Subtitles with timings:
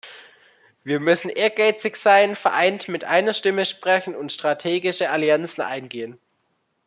[0.83, 6.19] Wir müssen ehrgeizig sein, vereint mit einer Stimme sprechen und strategische Allianzen eingehen.